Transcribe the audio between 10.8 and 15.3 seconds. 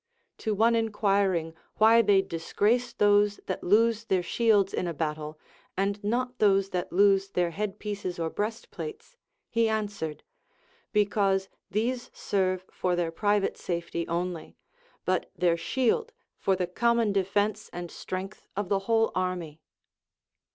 Because these serve for their private safety only, but